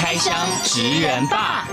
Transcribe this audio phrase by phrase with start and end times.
[0.00, 1.66] 开箱职人吧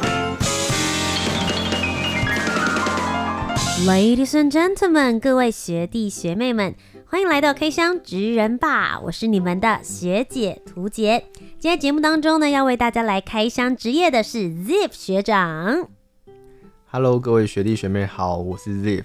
[3.85, 6.73] ，Ladies and gentlemen，各位学弟学妹们，
[7.05, 11.25] 欢迎来到开箱职人吧，我是你们的学姐涂洁。
[11.59, 15.87] 今天节目当中呢，要为大家来开箱职业的是 Ziff 学长。
[16.89, 19.03] Hello，各位学弟学妹好，我是 Ziff。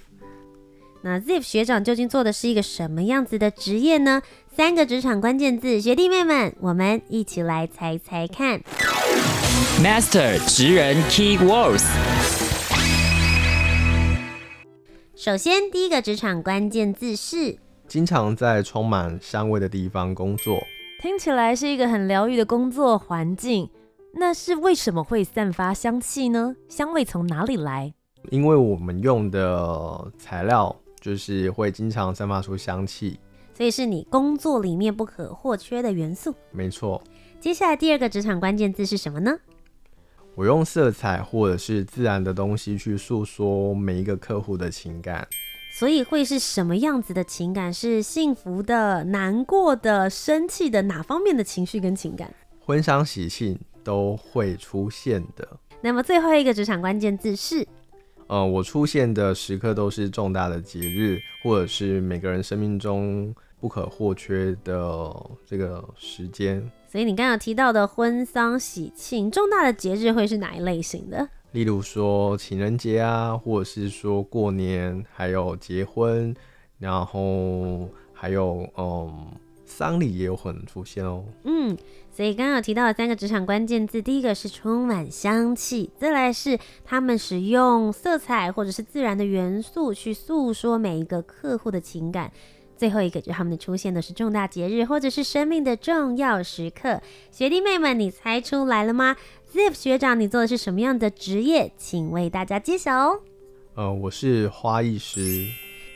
[1.03, 4.23] 那 Ziff 学长究竟做的是一个什么样子的职业呢？
[4.57, 8.61] 三个职场关键字，学弟妹们，我们一起来猜猜看。
[9.83, 11.85] Master 职人 Key Words。
[15.15, 20.61] 首先，第一个职场关键字是经常在充满香味的地方工作。
[21.01, 23.69] 听起来是一个很疗愈的工作环境。
[24.13, 26.55] 那是为什么会散发香气呢？
[26.67, 27.93] 香味从哪里来？
[28.29, 30.75] 因为我们用的材料。
[31.01, 33.19] 就是会经常散发出香气，
[33.57, 36.31] 所以是你工作里面不可或缺的元素。
[36.51, 37.01] 没错。
[37.41, 39.35] 接下来第二个职场关键字是什么呢？
[40.35, 45.27] 我用色彩或者是自然的东西去诉说每一个客户的情感。
[45.73, 47.73] 所以会是什么样子的情感？
[47.73, 52.31] 是幸福的、难过的、生气的，哪方面的情绪跟情感？
[52.59, 55.57] 婚丧喜庆都会出现的。
[55.81, 57.67] 那么最后一个职场关键字是？
[58.27, 66.69] 呃，我出现的时刻都是重大的节日，或者是每个人生命中不可或缺的这个时间。
[66.89, 71.29] 所以你刚刚有提到的婚丧喜庆，重大的节日会是哪一类型的？
[71.51, 76.35] 例如说情人节啊，或者是说过年，还有结婚，
[76.79, 79.27] 然后还有嗯，
[79.63, 81.23] 丧礼也有可能出现哦。
[81.43, 81.77] 嗯。
[82.13, 92.29] 所以刚刚有提到的三个职场关键字，第一个是充满香气，再来是他们使用色彩或者是自然的元素去诉说每一个客户的情感，
[92.81, 96.99] 最后一个就是他们的出现的是重大节日或者是生命的重要时刻。
[97.29, 99.15] 学弟妹们，你猜出来了吗
[99.53, 101.71] ？Ziff 学长，你做的是什么样的职业？
[101.77, 103.19] 请为大家揭晓哦。
[103.75, 105.45] 呃，我是花艺师。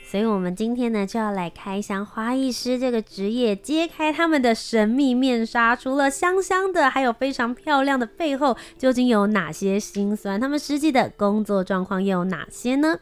[0.08, 5.76] 所以，我们今天呢就要来开箱花艺师这个职业，揭开他们的神秘面纱。
[5.76, 10.40] 除了香香的，还有非常漂亮的背后，究竟有哪些辛酸？
[10.40, 13.00] 他们实际的工作状况又有哪些呢？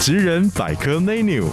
[0.00, 1.44] 职人百科 menu，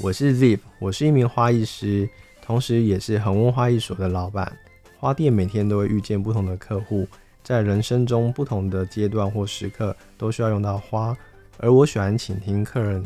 [0.00, 2.08] 我是 Zip，我是一名花艺师，
[2.40, 4.56] 同时也是恒温花艺所的老板。
[4.96, 7.04] 花店每天都会遇见不同的客户，
[7.42, 11.16] 在人生中不同的阶段或时刻，都需要用到花。
[11.56, 13.04] 而我喜欢倾听客人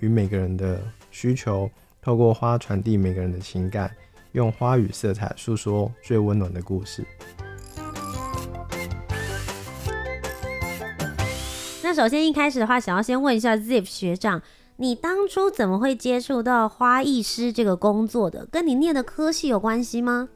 [0.00, 0.82] 与每个人的
[1.12, 1.70] 需求，
[2.00, 3.88] 透过花传递每个人的情感，
[4.32, 7.04] 用花与色彩诉说最温暖的故事。
[11.84, 14.42] 那首先一开始的话，想要先问一下 Zip 学长，
[14.82, 18.44] 你当初怎么会接触到花艺师这个工作的？
[18.46, 20.28] 跟你念的科系有关系吗？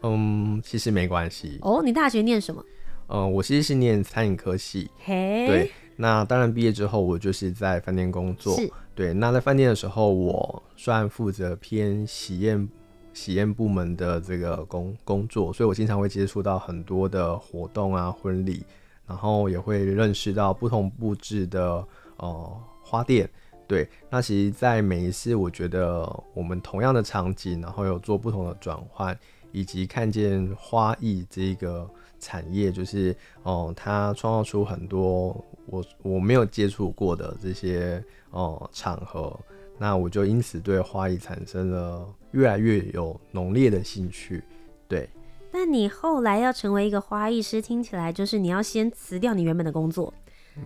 [0.00, 1.58] 嗯，其实没关系。
[1.60, 2.64] 哦，你大学念什么？
[3.08, 4.90] 嗯，我其实是念餐饮科系。
[5.04, 5.70] 嘿，对。
[5.96, 8.56] 那当然，毕业之后我就是在饭店工作。
[8.56, 9.12] 是，对。
[9.12, 12.66] 那在饭店的时候，我算负责偏喜宴
[13.12, 18.64] 喜宴部门的这个工工作，所以我经常会接触到很多的活动啊、婚礼，
[19.06, 21.86] 然后也会认识到不同布置的
[22.16, 23.28] 呃花店。
[23.70, 26.04] 对，那其实，在每一次，我觉得
[26.34, 29.16] 我们同样的场景，然后有做不同的转换，
[29.52, 31.88] 以及看见花艺这个
[32.18, 35.28] 产业，就是哦、它创造出很多。
[35.66, 39.38] 我我没有接触过的这些哦、场合，
[39.78, 44.42] 那我就因此对花艺产生了越来越有浓烈的兴趣。
[44.88, 45.08] 对，
[45.52, 50.12] 那你后来要成为一个花艺师，听起来就是你要先辞掉你原本的工作，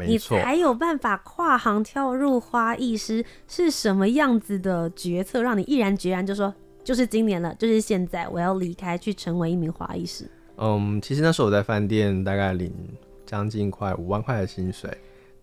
[0.00, 3.24] 你才有办法跨行跳入花艺师。
[3.46, 6.52] 是什么样子的决策让你毅然决然就说，
[6.82, 10.30] 就是今年了，就是现在我要离开去成为一名花艺师？
[10.56, 12.72] 嗯，其实那时候我在饭店大概领。
[13.26, 14.88] 将近快五万块的薪水，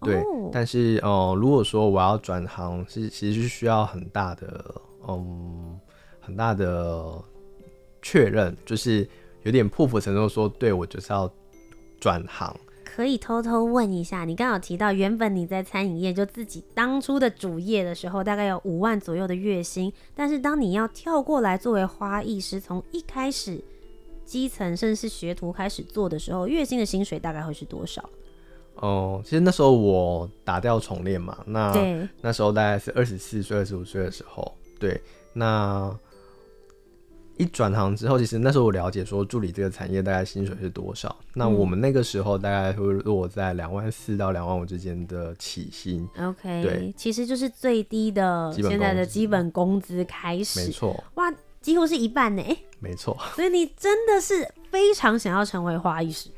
[0.02, 0.52] 对，oh.
[0.54, 4.76] 但是哦、呃，如果说我要转行，是其实是需要很大的，
[5.08, 5.80] 嗯，
[6.20, 7.20] 很大的
[8.04, 9.06] 确认，就是
[9.42, 11.30] 有点破釜沉舟，说对我就是要
[12.00, 12.56] 转行。
[12.94, 23.64] 可以偷偷问一下，你刚好提到，原本你在餐饮业就自己当初的主业的时候，大概有五万左右的月薪，但是当你要跳过来作为花艺师，从一开始。
[24.24, 28.02] 基层甚至是学徒开始做的时候，月薪的薪水大概会是多少？
[28.76, 35.02] 哦、嗯，其实那时候我打掉重练嘛，那对那时候大概是二十四岁、二十五岁的时候，对，
[35.34, 35.94] 那
[37.42, 46.08] 一转行之后，其实那时候我了解说助理这个产业大概薪水是多少，嗯、那我们那个时候大概会落在两万四到两万五之间的起薪。
[46.20, 52.44] OK，对，其实就是最低的现在的基本工资开始，没错，哇，几乎是一半呢，
[52.80, 56.30] 没错，所以你真的是非常想要成为花艺师。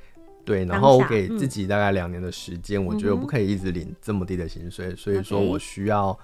[0.45, 6.17] 对，然后我给自己大概两年的时间，嗯，我觉得我不可以一直领这么低的薪水，嗯，所以说我需要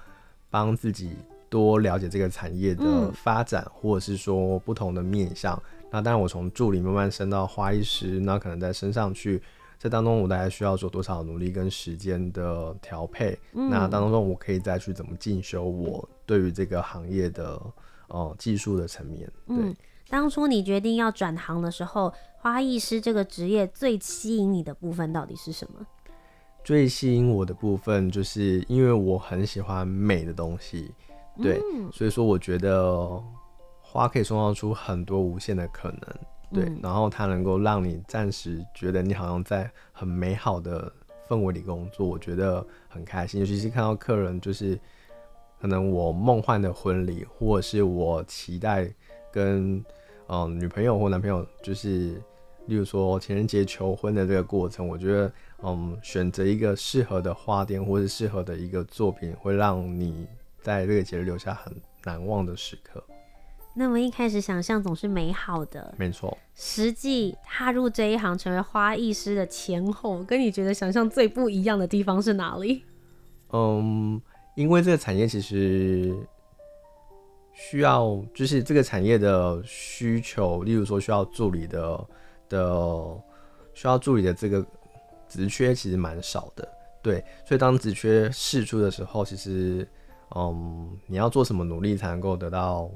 [0.50, 1.12] 帮自己
[1.50, 5.62] 多了解这个产业的发展，嗯，或者是说不同的面向。
[5.90, 9.42] 那当然，我从助理慢慢升到花艺师，那可能再升上去，
[9.78, 13.68] 这当中我大概需要做多少努力跟时间的调配，嗯。
[13.68, 17.60] 那当中我可以再去怎么进修我对于这个行业的
[18.08, 19.30] 呃技术的层面。
[19.46, 19.56] 对。
[19.58, 19.76] 嗯
[20.08, 25.86] 当初你决定要转行的时候，花艺师这个职业最吸引你的部分到底是什么？
[26.64, 30.90] 最吸引我的部分就是因为我很喜欢美的东西，
[31.42, 33.22] 对，嗯、所以说我觉得
[33.80, 36.00] 花可以创造出很多无限的可能，
[36.52, 40.92] 对，嗯、然后它能够让你暂时觉得你好像在很美好的
[41.28, 44.78] 氛围里工作，我觉得很开心，尤其是看到客人就是
[45.60, 48.88] 可能我梦幻的婚礼，或者是我期待
[49.32, 49.84] 跟
[50.32, 52.10] 嗯，女朋友或男朋友就是，
[52.66, 55.32] 例如说情人节求婚的这个过程，我觉得，
[55.64, 60.28] 嗯，选择一个适合的花店或者适合的一个作品，会让你
[60.60, 61.74] 在这个节日留下很
[62.04, 63.02] 难忘的时刻。
[63.74, 66.36] 那么一开始想象总是美好的，没错。
[66.54, 72.84] 实际踏入这一行，成为花艺师的前后，跟你觉得想象最不一样的地方是哪里？
[73.52, 74.20] 嗯，
[74.54, 76.16] 因为这个产业其实。
[77.52, 82.06] 需要就是这个产业的需求，例如说需要助理的
[82.48, 83.22] 的
[83.74, 84.64] 需要助理的这个
[85.28, 86.66] 职缺其实蛮少的，
[87.02, 89.86] 对，所以当职缺释出的时候，其实
[90.36, 92.90] 嗯，你要做什么努力才能够得到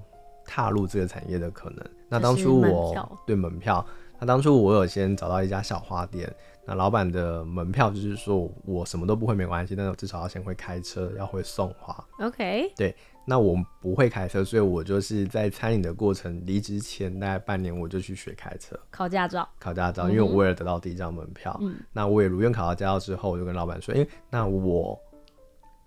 [0.45, 1.85] 踏入这个产业的可能？
[2.09, 3.85] 那当初我对门票，
[4.19, 6.33] 那当初我有先找到一家小花店，
[6.65, 12.05] 那老板的门票就是说我什么都不会没关系，但是我至少要先会开车，要会送花。
[12.21, 12.95] OK，对。
[13.27, 21.59] 那我不会开车，所以我就是在餐饮的过程离职前大概半年，我就去学开车，考驾照，考驾照，因为我为了得到第一张门票。
[21.63, 25.01] 嗯，那我也如愿考到驾照之后，我就跟老板说，哎、欸，那我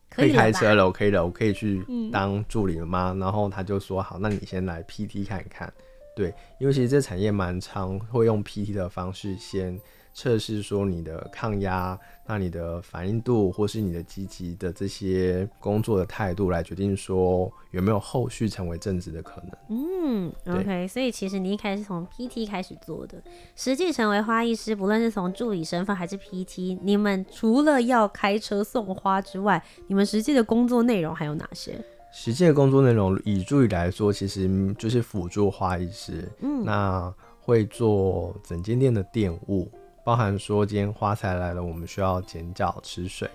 [0.09, 3.11] 可以开车了，我可以了，我可以去当助理了吗？
[3.15, 5.71] 嗯、然后他就说，好，那你先来 PT 看看。
[6.15, 9.79] 对，因为其实这产业蛮常会用 PT 的方式先。
[10.17, 19.51] 测试说你的抗压，那你的反应度，或是你的积极的这些工作的态度，来决定说有没有后续成为正职的可能。
[19.69, 23.21] 嗯，OK，所以其实你一开始是从 PT 开始做的，
[23.55, 31.79] 实际成为花艺师，不论是从助理身份还是 PT，你们除了要开车送花之外，你们实际的工作内容还有哪些？
[32.11, 34.49] 实际的工作内容，以助理来说，其实
[34.79, 36.27] 就是辅助花艺师。
[36.41, 39.69] 嗯，那会做整间店的店务。
[40.07, 43.29] 包含说，今天花材来了，我们需要剪角、吃水，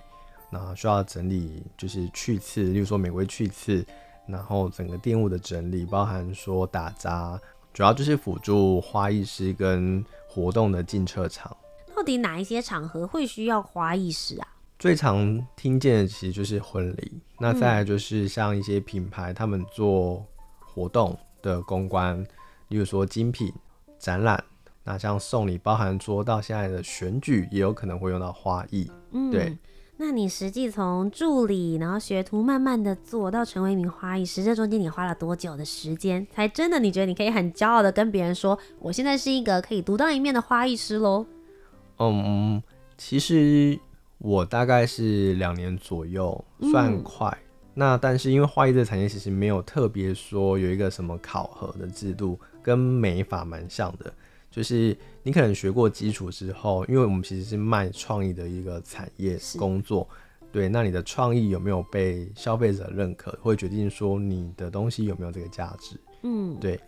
[0.48, 3.84] 那需要整理，就是去刺，例如说玫瑰去刺，
[4.26, 7.38] 然后整个店务的整理，包含说打杂，
[7.74, 11.54] 主要就是辅助花艺师跟活动的进撤场。
[11.94, 14.48] 到底哪一些场合会需要花艺师啊？
[14.79, 20.24] 最常听见的其实就是婚礼，那再来就是像一些品牌，他们做
[20.58, 22.19] 活动的公关，
[22.69, 23.52] 例如说精品
[23.98, 24.43] 展览。
[24.84, 28.91] 那像送礼，包含说到现在的选举，也有可能会用到花艺。
[29.12, 29.56] 嗯，对。
[29.98, 41.24] 那你实际从助理，然后学徒，慢慢的做到成为一名花艺师，这中间你花了多久的时间，才真的你觉得你可以很骄傲的跟别人说，我现在是一个可以独当一面的花艺师喽？
[41.98, 42.60] 嗯，
[42.98, 43.79] 其实
[44.19, 47.29] 我大概是两年左右，算快。
[47.29, 47.48] 嗯。
[47.74, 54.12] 那但是因为花艺这个产业其实没有特别说有一个什么考核的制度，跟美法蛮像的。
[54.53, 60.06] 就是你可能学过基础之后，因为我们其实是卖创意的一个产业工作，
[60.53, 65.99] 对，那你的创意有没有被消费者认可，会决定说你的东西有没有这个价值。
[66.23, 66.79] 嗯，对。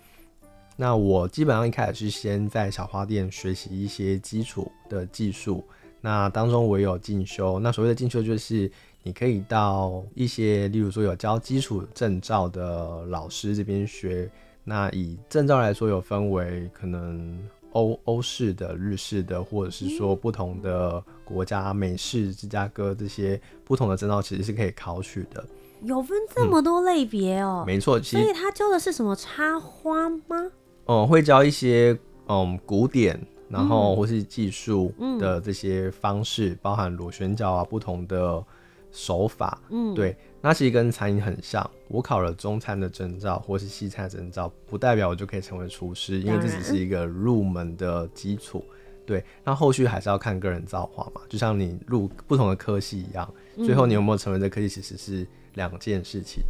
[0.76, 5.64] 那我基本上一开始是先在小花店学习一些基础的技术，
[6.02, 7.59] 那当中我也有进修。
[7.59, 8.71] 那所谓的进修就是
[9.02, 14.30] 你可以到一些，例如说有教基础证照的老师这边学。
[14.64, 17.38] 那以证照来说，有分为可能
[17.73, 25.44] 欧欧式的、日式的，或者是说不同的国家，美式、芝加哥这些不同的证照，其实是可以考取的。
[25.83, 27.62] 有分这么多类别哦？
[27.66, 28.23] 没错，其实。
[28.23, 30.50] 所以他教的是什么插花吗？
[30.87, 38.42] 哦、嗯，会教一些嗯古典，然后或是技术的这些方式，嗯、包含螺旋桨啊不同的
[38.90, 41.68] 手法，嗯，对，那其实跟餐饮很像。
[41.88, 48.62] 我考了中餐的证照或是西餐的证照，不代表我就可以成为厨师，因为这只是一个入门的基础。
[49.06, 56.42] 对，那后续还是要看个人造化嘛，就像你入不同的科系一样，最后你有没有成为这科系，其实是两件事情。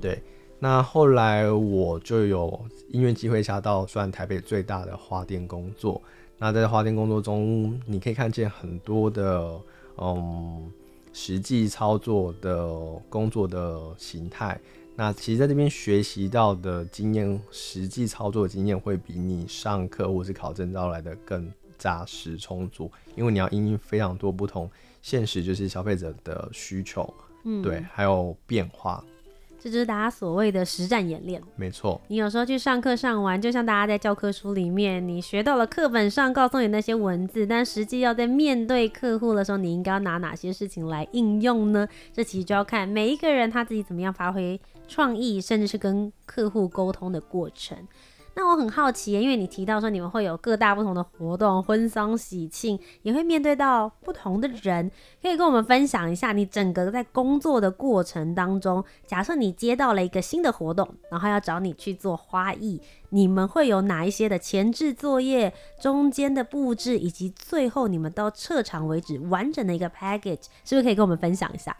[0.00, 0.20] 对，
[0.58, 6.02] 那后来我就有因缘机会下到算台北最大的花店工作。
[6.36, 9.56] 那在花店工作中，你可以看见很多的
[9.98, 10.68] 嗯
[11.18, 12.68] 实际操作的
[13.08, 14.60] 工作的形态。
[14.94, 24.70] 那其实在这边学习到的经验，实际操作的经验会比你上课或是考证招来的更扎实充足，因为你要因应非常多不同
[25.00, 27.12] 现实，就是消费者的需求，
[27.44, 29.02] 嗯，对，还有变化，
[29.66, 31.42] 这就是大家所谓的实战演练。
[31.56, 41.88] 没错，你有时候去上课上完，就像大家在教科书里面，你学到了课本上告诉你那些文字，但实际要在面对客户的时候，你应该要拿哪些事情来应用呢？
[42.12, 47.76] 这其实就要看每一个人他自己怎么样发挥创意，甚至是跟客户沟通的过程。
[48.38, 54.90] 那我很好奇，因为你提到说你们会有各大不同的活动，婚丧喜庆，也会面对到不同的人，
[55.22, 62.78] 可以跟我们分享一下你整个在工作的过程当中，假设你接到了一个新的活动，然后要找你去做花艺，
[63.08, 71.74] 你们会有哪一些的前置作业、中间的布置，以及最后你们到撤场为止完整的一个 package，是不是可以跟我们分享一下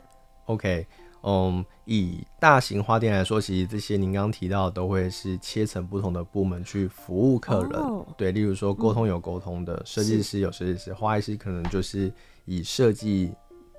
[0.47, 0.87] ？OK。
[1.23, 7.73] 嗯，以大型花店来说，其实这些您刚刚提到都会是切成不同的部门去服务客人。
[7.73, 8.07] Oh.
[8.17, 12.13] 对，例如说沟通有沟通的，设计师有设计师，花艺师可能就是
[12.45, 13.33] 以设计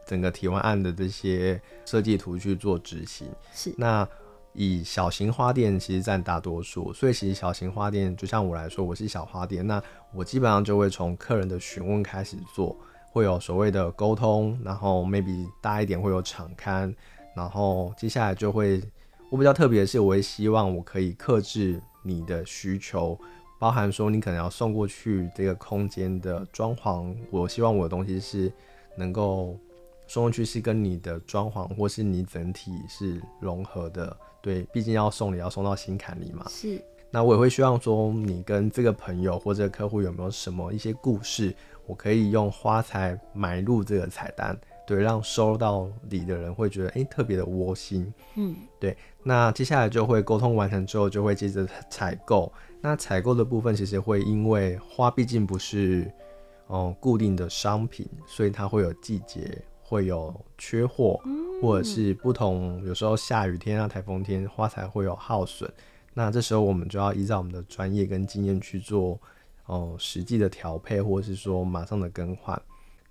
[0.06, 3.27] 整个提完案的这些设计图去做执行。
[3.53, 3.74] 是。
[3.77, 4.06] 那
[4.51, 9.82] 以小型花店其实占大多数，所以其实小型花店就像我来说，我是小花店，那
[10.13, 12.75] 我基本上就会从客人的询问开始做，
[13.12, 16.94] 会有所谓的沟通，然后 maybe 大一点会有场勘。
[17.38, 18.82] 然后接下来就会，
[19.29, 23.15] 我比较特别的是，我会希望我可以克制你的需求，
[23.60, 28.51] 包含说你可能要送过去这个空间的装潢，我希望我的东西是
[28.98, 29.56] 能够
[30.08, 36.44] 送过去是跟你的装潢或是你整体是融合的，对，毕竟要送礼要送到心坎里嘛。
[36.50, 36.82] 是。
[37.10, 44.58] 那我也会希望说你跟这个朋友或者客户有没有什么一些故事，我可以用花材埋入这个彩蛋。
[44.88, 48.12] 对，让收到礼的人会觉得哎、欸、特别的窝心。
[48.36, 48.96] 嗯，对。
[49.22, 52.50] 那接下来就会沟通完成之后，就会接着采购。
[52.79, 56.10] 那采购的部分其实会因为花毕竟不是
[56.67, 61.20] 哦、嗯、固定的商品，所以它会有季节，会有缺货，
[61.62, 62.82] 或者是不同。
[62.86, 65.70] 有时候下雨天啊、台风天，花材会有耗损。
[66.13, 69.20] 那这时候我们就要依照我们的专业跟经验去做
[69.65, 72.60] 哦、嗯、实际的调配，或者是说马上的更换。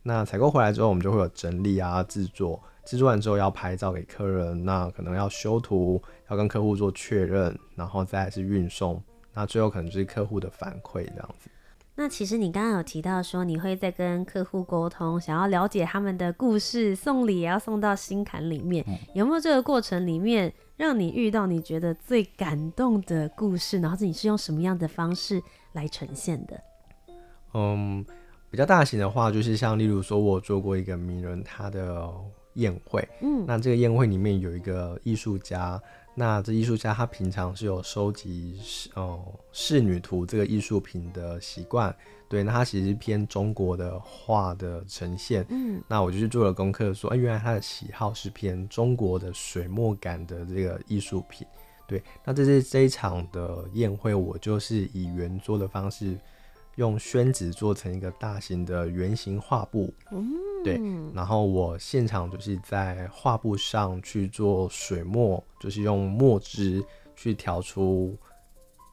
[0.09, 9.03] 那采购回来之后，我们就会有整理啊、制作，制作完之后要拍照给客人，那可能要修图，要跟客户做确认，然后再是运送，
[9.35, 11.51] 那最后可能就是客户的反馈这样子。
[11.97, 23.81] 那其实你刚刚有提到说，你会在跟客户沟通，想要了解他们的故事，送礼也要送到心坎里面，嗯、有没有这个过程里面让你遇到你觉得最感动的故事？
[23.81, 26.61] 然后你是用什么样的方式来呈现的？
[27.55, 28.07] 嗯。
[28.57, 32.11] 比较大型的话，就是像例如说，我做过一个名人他的
[32.55, 35.79] 宴会，嗯，那这个宴会里面有一个艺术家，
[36.15, 38.59] 那这艺术家他平常是有收集
[38.95, 41.95] 哦仕女图这个艺术品的习惯，
[42.31, 51.47] 对，那他其实是偏中国的画的呈现，嗯，那我就去做了功课，说，哎，原来他的喜好是偏中国的水墨感的这个艺术品，
[51.87, 56.17] 对，那这是这一场的宴会，我就是以圆桌的方式。
[56.77, 60.31] 用宣纸做成一个大型的圆形画布，嗯，
[60.63, 60.79] 对，
[61.15, 66.85] 然后我现场就是在画布上去做水墨，就是用墨汁
[67.17, 68.15] 去调出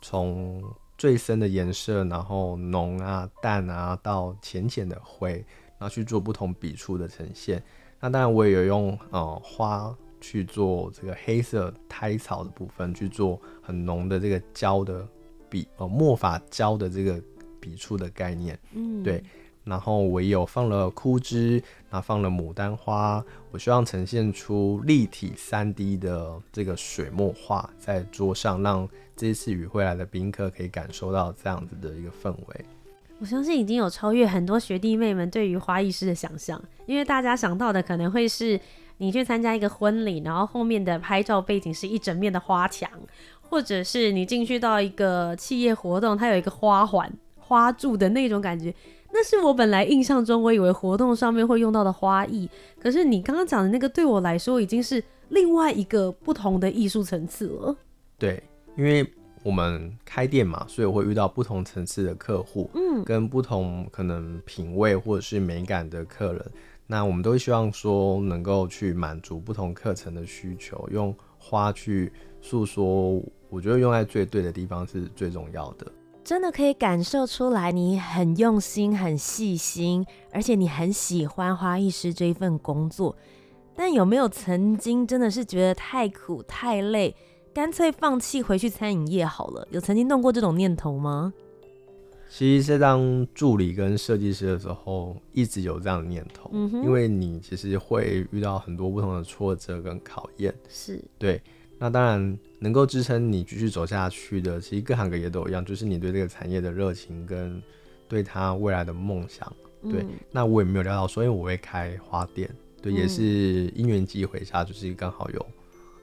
[0.02, 0.64] 从
[0.98, 5.34] 最深的颜色，然后浓啊、淡啊到浅浅的灰，
[5.78, 7.62] 然后去做不同笔触的呈现。
[8.00, 15.06] 那当然我也有用呃花去做这个黑色胎草的部分，去做很浓的这个胶的
[15.50, 17.22] 笔呃墨法胶的这个。
[17.64, 19.24] 笔触的概念，嗯，对，
[19.64, 32.66] 然后我有放了枯枝，然后放了牡丹花，我希望呈现出立体三 D 的这个水墨画在桌上，让这次与会来的宾客可以感受到这样子的一个氛围。
[33.20, 38.60] 我相信已经有超越很多学弟妹们对于花艺师的想象，因为大家想到的可能会是
[38.98, 42.90] 你去参加一个婚礼，然后后面的拍照背景是一整面的花墙，
[43.40, 47.10] 或者是你进去到一个企业活动，它有一个花环。
[47.54, 48.74] 花柱的那种感觉。
[49.12, 52.50] 那是我本来印象中，我以为活动上面会用到的花艺，
[52.82, 57.78] 可是你刚刚讲的那个，对我来说已经是另外一个不同的艺术层次了。
[58.18, 58.42] 对，
[58.76, 59.08] 因为
[59.44, 66.52] 我们开店嘛，所以我会遇到不同层次的客户，嗯，跟不同可能品味或者是美感的客人，
[66.88, 75.86] 那我们都希望说能够去满足不同课程的需求，用花去诉说，我觉得用在最对的地方是最重要的。
[76.24, 83.16] 真的可以感受出来，你很用心、很细心，而且你很喜欢花艺师这一份工作。
[83.76, 87.14] 但有没有曾经真的是觉得太苦、太累，
[87.54, 89.68] 干脆放弃回去餐饮业好了？
[89.72, 91.34] 有曾经动过这种念头吗？
[92.30, 96.50] 其实，在当助理跟设计师的时候，一直有这样的念头。
[96.54, 100.54] 嗯哼，因为你其实会遇到很多不同的挫折跟考验。
[100.70, 101.42] 是，对。
[101.84, 107.62] 那当然，能够支撑你继续走下去的，其实各行各业都一样，就是你对这个产业的热情跟
[108.08, 109.54] 对他未来的梦想。
[109.82, 112.50] 对，嗯、那我也没有料到说，因为我会开花店，
[112.82, 115.46] 对，也是因缘际会下，就是刚好有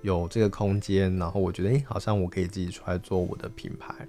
[0.03, 4.07] 有这个空间，然后我觉得，哎、欸，好像我可以自己出来做我的品牌。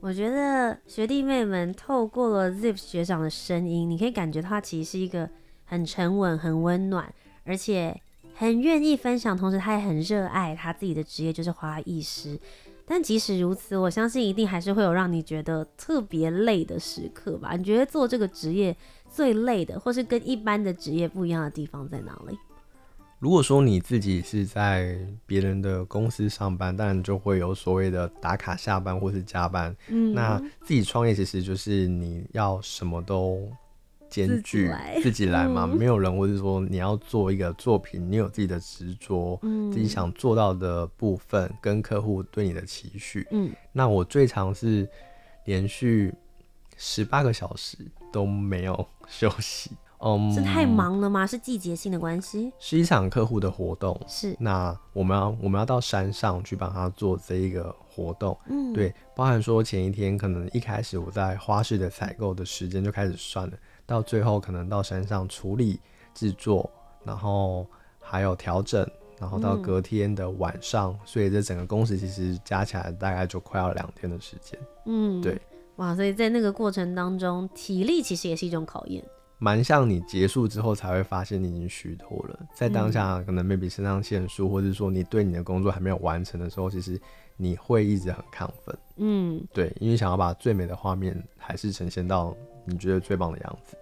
[0.00, 5.30] 我觉得学弟妹们透过了 Zips 学长的声音，你可以感觉他其实是一个
[5.66, 7.96] 很沉稳、很温暖，而且。
[8.38, 12.38] 很愿意分享，同时他也很热爱他自己的职业，就是花艺师。
[12.84, 17.56] 但即使如此，我相信一定还是会有让你觉得特别累的时刻吧？
[17.56, 18.76] 你觉得做这个职业
[19.08, 22.38] 最累的，或是跟一般的职业不一样的地方在哪里？
[23.18, 29.74] 如果说你自己是在别人的公司上班，当然就会有所谓的打卡下班或是加班。
[29.88, 33.50] 嗯，那自己创业其实就是你要什么都。
[34.08, 34.70] 兼具
[35.02, 43.26] 自己来嘛，嗯、没有人，或者说你要做一个作品，你有自己的执着，嗯、自己想做到的部分，跟客户对你的期许。
[43.30, 44.88] 嗯，那我最长是
[45.44, 46.14] 连续
[46.76, 47.78] 十八个小时
[48.12, 49.70] 都没有 休息。
[49.98, 51.26] 嗯，是太忙了吗？
[51.26, 52.52] 是季节性的关系？
[52.58, 53.98] 是一场客户的活动。
[54.06, 58.38] 是，那我们要我们要到山上去帮他做这一个活动。
[58.50, 63.56] 嗯，对，包含说前一天可能一开始我在花市的采购的时间就开始算了。
[63.86, 65.80] 到最后可能到山上处理
[66.12, 66.68] 制作，
[67.04, 67.64] 然后
[68.00, 68.84] 还有调整，
[69.20, 74.58] 然后到隔天的晚上，嗯、所以这整个工时其实加起来大概就快要两天的时间。
[74.86, 75.40] 嗯，对，
[75.76, 79.04] 哇，所以在那个过程当中，体力其实也是一种考验。
[79.38, 86.98] 蛮像你结束之后才会发现你已经虚脱了，在当下可能 maybe 肾上腺素，或者说你对你的工作还没有完成的时候，其实
[87.36, 88.78] 你会一直很亢奋。
[88.96, 92.34] 嗯，对，因为想要把最美的画面还是呈现到。
[92.66, 93.76] 你觉得最棒的样子，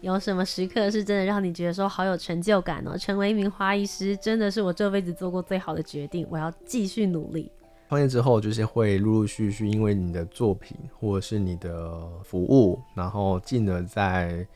[0.00, 2.96] 有什么时刻是真的让你觉得说好有成就感哦？
[2.98, 7.50] 成为一名花艺师真的是我这辈子做过最好的决定，我要继续努力。
[7.88, 14.46] 创业之后就是会陆陆续续因为你的作品或者是你的服务，然后进而再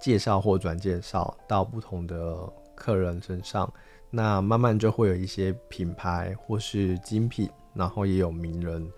[0.00, 3.70] 介绍或转介绍到不同的客人身上，
[4.10, 8.90] 那慢慢就会有一些品牌或是精品，然后也有名人，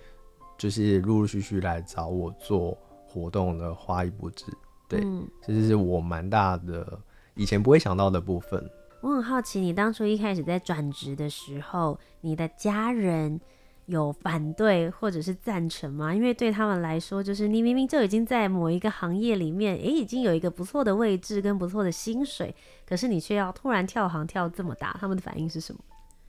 [0.56, 2.78] 就是陆陆续续来找我做。
[3.16, 4.44] 活动的花艺布置，
[4.86, 7.00] 对，嗯、这是我蛮大的
[7.34, 8.62] 以前不会想到的部分。
[9.00, 13.40] 我很好奇，你当初一开始在转职的时候，你的家人
[13.86, 16.14] 有反对或者是赞成吗？
[16.14, 22.54] 因为对他们来说，就是你明明就已经在某一个行业里面，诶，已经有一个不错的位置跟不错的薪水，
[22.86, 25.80] 可是你却要突然跳行跳这么大，他们的反应是什么？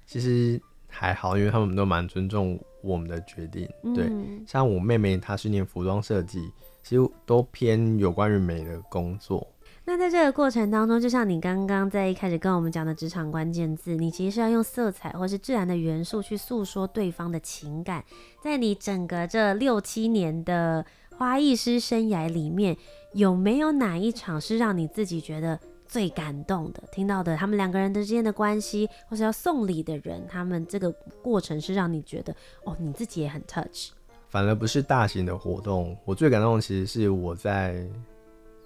[0.05, 3.67] 其实还好，因为他们都蛮尊重我们的决定。
[3.93, 6.49] 对，嗯、像我妹妹，她是念服装设计。
[6.87, 9.45] 其实都偏有关于美的工作。
[9.83, 18.01] 那在这个过程当中，就像你刚刚在一开始跟我们讲的职场关键字，你其实是要用色彩或是自然的元素去诉说对方的情感。
[18.41, 20.85] 在你整个这六七年的
[21.17, 22.77] 花艺师生涯里面，
[23.13, 26.81] 有没有哪一场是让你自己觉得最感动的？
[26.93, 30.89] 听到的他们两个人之间的关系，或是要送礼的人，他们这个
[31.21, 33.91] 过程是让你觉得哦，你自己也很 touch。
[34.29, 37.87] 反而不是大型的活动，我最感动的其实是我在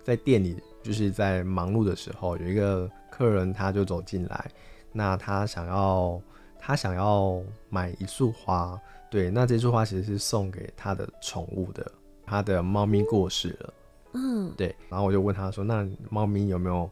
[0.03, 4.51] 在店里，就是在忙碌的时候，有一个客人他就走进来，
[4.91, 6.19] 那他想要
[6.59, 11.91] 他想要买一束花，对，那这束花其实是送给他的宠物的，
[12.25, 13.73] 他的猫咪过世了，
[14.13, 16.89] 嗯，对，然后我就问他说，那猫咪有没有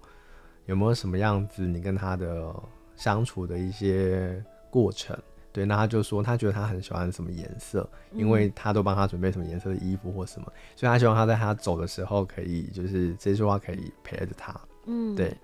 [0.67, 2.53] 有没有什么样子你跟他的
[2.95, 5.17] 相处的一些过程？
[5.59, 14.55] 对，那他就说他觉得他很喜欢什么颜色，因为他都帮他准备什么颜色的衣服或什么，所以他希望他在他走的时候可以，就是这句话可以陪着他。
[14.85, 15.35] 嗯，对。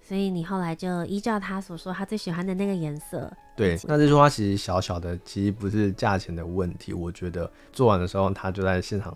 [0.00, 3.30] 所以你后来就依照他所说，他最喜欢的那个颜色。
[3.54, 6.94] 对，那这句话其实小小的，其实不是价钱的问题。
[6.94, 9.14] 我觉得做完的时候，他就在现场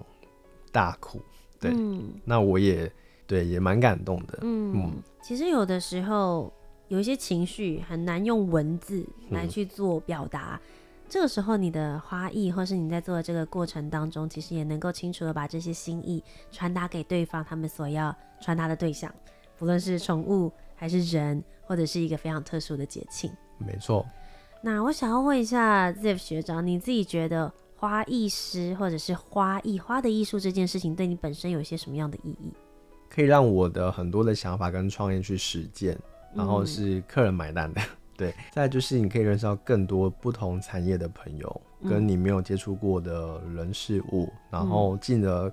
[0.71, 1.19] 大哭。
[1.59, 2.93] 对，嗯、那我也
[3.27, 4.39] 对，也蛮感动的。
[4.43, 6.53] 嗯，嗯其实有的时候
[6.89, 10.69] 有一些情绪很难用文字来去做表达，嗯、
[11.09, 19.13] 这个时候你的花艺，或是你在做的这个过程当中，其实也能够清楚的把这些心意传达给对方，他们所要传达的对象，
[19.59, 23.31] 不论是宠物还是人，或者是一个非常特殊的节庆。
[23.59, 24.07] 没错。
[24.63, 27.53] 那我想要问一下 Zip 学长，你自己觉得？
[27.79, 32.51] 花艺师或者是花艺花的艺术这件事情，对你本身有一些什么样的意义？
[33.11, 35.97] 可以让我的很多的想法跟创业去实践，
[36.37, 37.81] 然后是客人买单的。
[37.81, 45.53] 嗯、对，再就是你可以认识到更多不同产业的朋友，跟你没有接触过的人事物，嗯、然后进而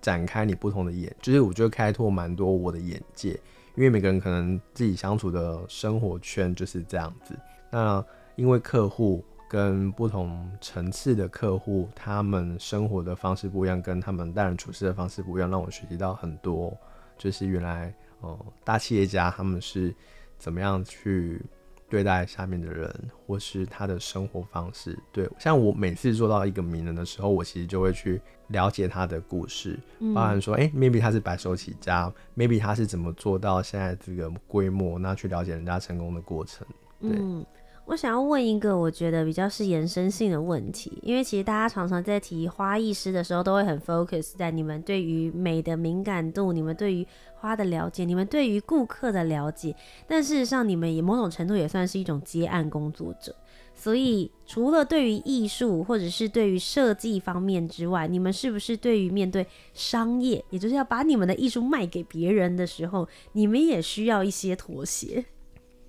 [0.00, 3.30] 展开你不同的眼，就是我觉得开拓蛮多我的眼界，
[3.76, 7.34] 因为每个人可能自己相处的生活圈就是这样子。
[7.70, 8.04] 那
[8.36, 9.24] 因为客户。
[9.50, 16.72] 跟不同层次的客户，他们生活的方式不一样，跟他们待人处事的方式不一样，让我学习到很多。
[17.18, 19.94] 就是原来，哦、呃，大企业家他们是
[20.38, 21.40] 怎么样去
[21.88, 24.98] 对待下面的人，或是他的生活方式。
[25.12, 29.78] 对，像我每次做到一个名人的时候，我其实就会去了解他的故事，
[30.14, 36.66] 包含说，哎、欸、，maybe 他是白手起家，maybe 他是怎么做到现在这个规模，那去了解人家成功的过程。
[37.00, 37.10] 对。
[37.12, 37.44] 嗯
[37.90, 49.74] 我想要问一个我觉得比较是延伸性的问题，因为其实大家常常在提花艺师的时候，都会很 focus 在你们对于美的敏感度，你们对于花的了解，你们对于顾客的了解。
[50.06, 53.34] 但事实上，你们也某种程度也算是一种接案工作者。
[53.74, 65.24] 所以，除了对于艺术或者是对于设计方面之外，你们是不是对于面对商业，也就是要把你们的艺术卖给别人的时候，你们也需要一些妥协？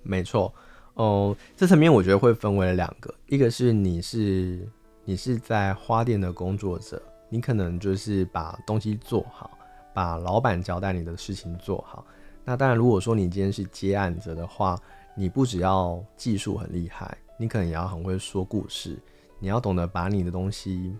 [0.02, 0.52] 没错。
[0.94, 4.68] 哦，这层面我觉得会分为两个，一个是你是
[5.04, 7.00] 你是在花店的工作者，
[7.30, 9.50] 你可能就是把东西做好，
[9.94, 12.04] 把老板交代你的事情做好。
[12.44, 14.78] 那当然，如果说你今天是接案者的话，
[15.16, 18.98] 你不只要技术很厉害，你可能也要很会说故事，
[19.38, 20.94] 你要懂得把你的东西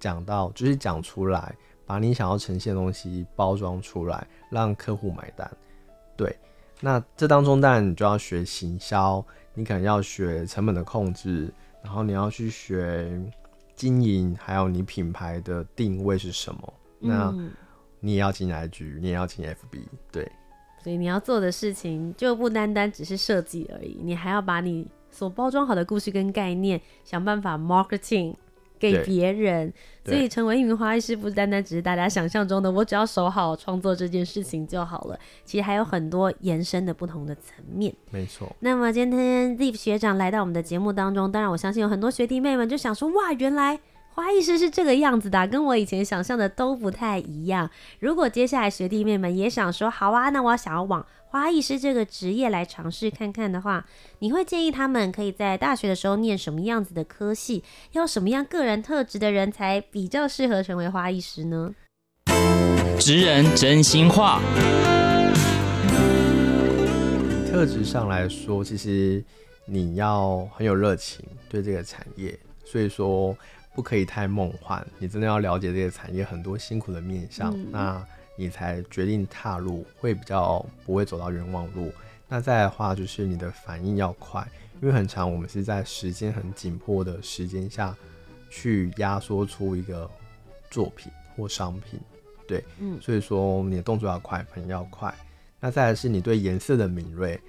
[0.00, 5.50] 讲到，就是讲出来，把你想要呈现的东西包装出来，让客户买单。
[6.16, 6.34] 对。
[6.80, 13.20] 那这当中当然你就要学行销，你可能要学成本的控制，然后你要去学
[13.74, 16.74] 经营，还有你品牌的定位是什么。
[17.00, 17.34] 嗯、那
[18.00, 20.30] 你也要进 IG，你也要进 FB，对。
[20.80, 28.34] 所以你要做的事情就不单单只是设计而已，你还要把你所包装好的故事跟概念想办法 marketing。
[28.78, 29.72] 给别人，
[30.04, 35.18] 所以成为一名花艺师不单单只是大家想象中的，我只要守好创作这件事情就好了。
[35.44, 37.92] 其实还有很多延伸的不同的层面。
[38.10, 38.54] 没错。
[38.60, 43.80] 那么今天 Zip 学长来到我们的节目当中，当然我相信有很多学弟妹们就想说，哇，原来。
[44.18, 47.70] 花艺师是这个样子的，跟我以前想象的都不太一样。
[48.00, 53.86] 如果接下来学弟妹们也想说，好啊，那我想要往花艺师这个职业来尝试看看的话，
[54.18, 57.62] 你会建议他们可以在大学的时候念什么样子的科系？
[57.92, 61.72] 要什么样个人特质的人才比较适合成为花艺师呢？
[62.98, 64.42] 职人真心话。
[67.48, 69.24] 特质上来说，其实
[69.66, 73.36] 你要很有热情对这个产业，所以说。
[73.78, 81.92] 不可以太梦幻，你真的要了解这些产业很多辛苦的面向，嗯、那你才决定踏入，会比较不会走到冤枉路。
[82.26, 84.44] 那再的话，就是你的反应要快，
[84.82, 87.96] 因为很长，我们是在时间很紧迫的时间下
[88.50, 90.10] 去压缩出一个
[90.68, 92.00] 作品或商品，
[92.48, 95.14] 对，嗯，所以说你的动作要快，反应要快。
[95.60, 97.40] 那再来是你对颜色的敏锐，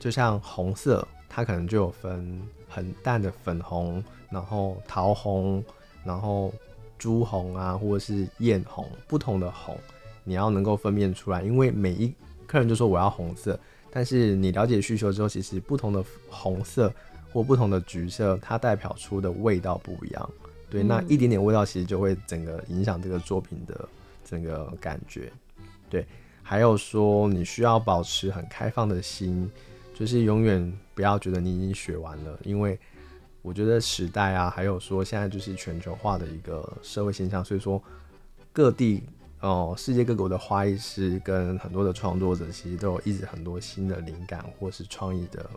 [0.00, 4.02] 就像红色，它可能就有分很淡的粉红。
[4.32, 5.62] 然后桃红，
[6.04, 6.52] 然后
[6.98, 9.76] 朱红啊，或者是艳红，不同的红，
[10.24, 11.42] 你要能够分辨出来。
[11.42, 12.12] 因为每一
[12.46, 13.58] 客人就说我要红色，
[13.90, 16.90] 但是你了解需求之后，其实不同的红色
[17.30, 20.30] 或不同的橘色，它代表出的味道不一样。
[20.70, 23.86] 对，那一点点味道其实就会整个影响这个作品的
[24.24, 25.30] 整个感觉。
[25.90, 26.06] 对，
[26.42, 29.50] 还有说你需要保持很开放的心，
[29.94, 32.78] 就是永远不要觉得你已经学完了，因为。
[33.42, 37.82] 我觉得时代啊，还有说现在就是全球化的一个社会现象，所以说
[38.52, 39.02] 各地
[39.40, 45.50] 哦，世界各国的花艺师跟很多的创作者，其实都有一直很多新的灵感或是创意的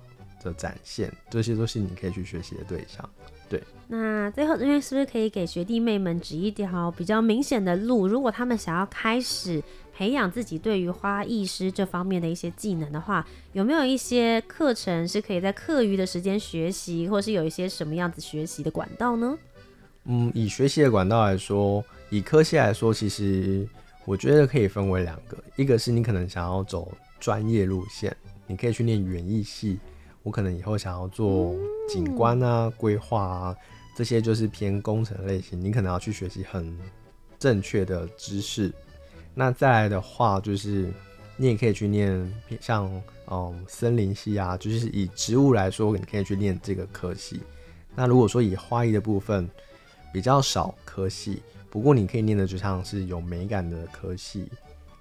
[0.43, 3.07] 的展现，这些都是你可以去学习的对象。
[3.47, 8.07] 对，那最后这边是不是可以给学弟妹们指一条比较明显的路？
[8.07, 9.63] 如果他们想要开始。
[9.95, 19.37] 培养自己对于花艺师这方面的一些技能的话，有没有一些课程是可以在课余的时间学习，或是有一些什么样子学习的管道呢？
[20.03, 23.65] 嗯，以学习的管道来说，以科系来说，其实
[24.03, 28.13] 我觉得可以分为两个，一个是你可能想要走专业路线，
[28.47, 29.79] 你可以去念园艺系。
[30.23, 31.55] 我可能以后想要做
[31.87, 33.55] 景观啊、规划啊，
[33.95, 36.77] 这些就是偏工程类型，你可能要去学习很
[37.39, 38.73] 正确的知识。
[39.35, 40.89] 那再来的话，就是
[41.35, 42.89] 你也可以去念像
[43.27, 47.41] 嗯森林系啊，就是以植物来说，你可以去念这个科系。
[47.93, 49.49] 那如果说以花艺的部分
[50.13, 54.49] 比较少科系，不过你可以念的就像是有美感的科系，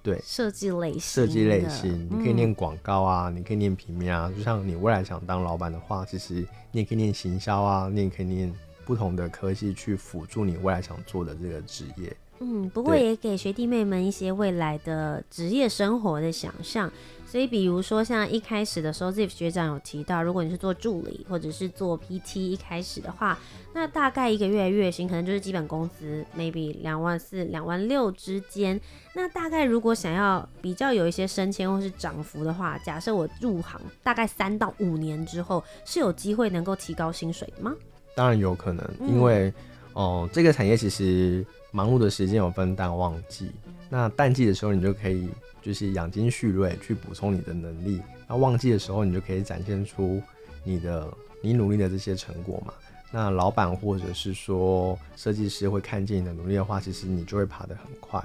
[0.03, 4.33] 对，设计类型，设计类型，你可以念广告啊，嗯、你可以念平面啊。
[4.37, 8.53] 就像你未来想当老板的话，其实你也可以念行销啊，你也可以念
[8.85, 12.15] 不同的科系去辅助你未来想做的这个职业。
[12.41, 16.91] 嗯，不过也给学弟妹们一些未来的职业生活的想象。
[17.27, 23.37] 所以，比如说像一开始的时候，Zif 学长有提到，如果你是做助理或者是做 PT，一开始的话，
[23.73, 28.81] 那大概一个月月薪可能就是基本工资，maybe 两万四、两万六之间。
[29.15, 37.75] 那大概如果想要比较有一些升迁或是涨幅的话，假设我入行大概三到五年之后，是有机会能够提高薪水的吗？
[38.15, 39.49] 当然有可能，因为
[39.95, 41.45] 哦、嗯呃，这个产业其实
[41.75, 43.51] 忙碌的时间有分淡旺季，
[43.91, 45.29] 那淡季的时候你就可以。
[45.65, 50.23] 就是养精蓄锐去补充你的能力，那旺季的时候你就可以展现出
[50.63, 51.11] 你的
[51.41, 52.75] 你努力的这些成果嘛。
[53.11, 58.23] 那老板或者是说设计师会看见你的努力的话，其实你就会爬得很快。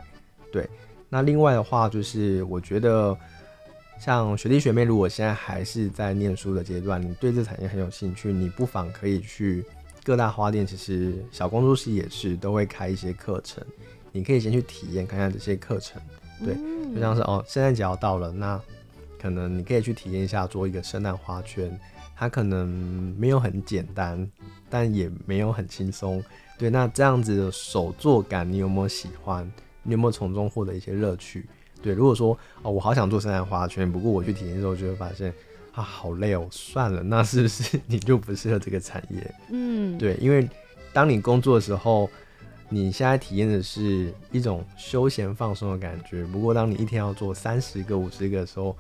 [0.52, 0.70] 对，
[1.08, 3.18] 那另外的话就是我觉得
[4.02, 9.64] 像学弟学妹，如果现在还是在念书的阶段，你对这产业很有兴趣，你不妨可以去
[10.10, 13.64] 各大花店，其实小工作室也是都会开一些课程，
[14.12, 16.02] 你可以先去体验看看这些课程。
[16.44, 16.56] 对，
[16.96, 18.60] 就像是哦，圣诞节要到了，那
[19.22, 21.80] 可能你可以去体验一下做一个圣诞花圈，
[22.16, 22.68] 它可能
[23.20, 24.28] 没有很简单，
[24.68, 26.24] 但也没有很轻松。
[26.58, 29.46] 对，那这样子的手作感，你有没有喜欢？
[29.84, 31.48] 你有没有从中获得一些乐趣？
[31.84, 35.32] 对，如果说哦，我好想做圣诞花圈，不过我去体验的时候就会发现
[35.80, 39.36] 啊，好累哦，算了，那是不是你就不适合这个产业？
[39.50, 40.48] 嗯，对，因为
[40.94, 42.10] 当你工作的时候。
[42.72, 48.78] 你现在体验的是一种休闲放松的感觉，不过当你一天要做三十个、五十个的时候，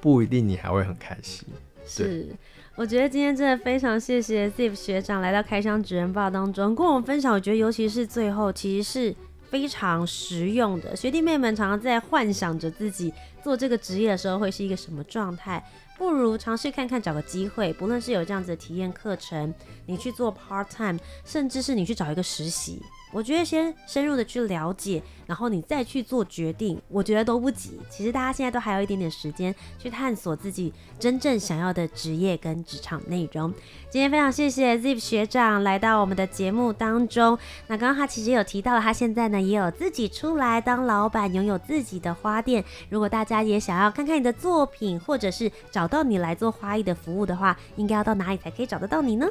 [0.00, 1.44] 不一定你还会很开心。
[1.84, 2.28] 是，
[2.76, 7.34] 我觉得今天真的非常谢谢 Zip 学长来到开箱职人 BAR 当中跟我们分享。
[7.34, 9.16] 我觉得尤其是最后，其实是
[9.52, 10.96] 非常实用的。
[10.96, 13.12] 学弟妹们常常在幻想着自己
[13.44, 15.62] 做这个职业的时候会是一个什么状态，
[15.98, 19.52] 不如尝试看看找个机会，不论是有这样子的体验课程，
[19.84, 22.80] 你去做 part time，甚至是你去找一个实习。
[23.12, 27.78] 我觉得先深入的去了解，然后你再去做决定，我觉得都不急。
[27.90, 33.52] 其实大家现在都还有一点点时间去探索自己真正想要的职业跟职场内容。
[33.90, 37.38] 今天非常谢谢 Zip 学长来到我们的节目当中。
[37.66, 42.64] 那刚刚他其实有提到了，他现在呢也有自己出来当老板，拥有自己的花店。
[42.88, 49.28] 如果大家也想要看看你的作品，或者是找到你来做花艺的服务的话，应该要到哪里才可以找得到你呢？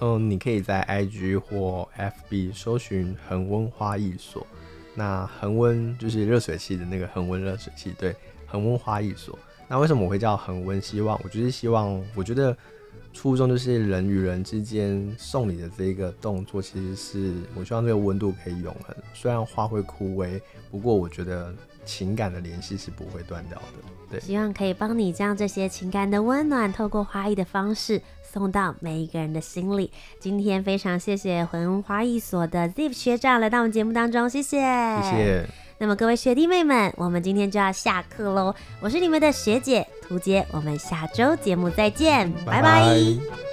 [0.00, 4.46] 嗯，你可以在 IG 或 FB 搜寻恒温花艺所。
[4.94, 8.14] 那恒温就是热水器的那个恒温热水器，对，
[8.46, 9.38] 恒温花艺所。
[9.68, 10.80] 那为什么我会叫恒温？
[10.82, 12.56] 希望我就是希望，我觉得
[13.12, 18.96] 初衷就是人与人之间送礼的这个动作，其实是我希望这个温度可以永恒。
[19.14, 23.64] 虽然花会枯萎，不过我觉得情感的联系是不会断掉的。
[24.10, 28.02] 对，希望可以帮你将这些情感的温暖，透过花艺的方式。
[28.32, 29.90] 送到每一个人的心里。
[30.18, 34.60] 今天非常谢谢恒温花艺所的 Zip 学长来到我们节目当中，谢谢，
[35.02, 35.48] 谢谢。
[35.78, 38.54] 那么各位学弟妹们，我们今天就要下课喽。
[38.80, 42.62] 我是你们的学姐涂洁，我们下周节目再见，拜拜。
[42.62, 43.49] 拜拜。